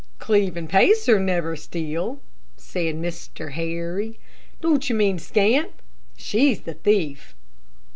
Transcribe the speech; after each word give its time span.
"Cleve 0.17 0.57
and 0.57 0.67
Pacer 0.67 1.19
never 1.19 1.55
steal," 1.55 2.21
said 2.57 2.95
Mr. 2.95 3.51
Harry. 3.51 4.17
"Don't 4.59 4.89
you 4.89 4.95
mean 4.95 5.19
Scamp? 5.19 5.69
She's 6.17 6.61
the 6.61 6.73
thief." 6.73 7.35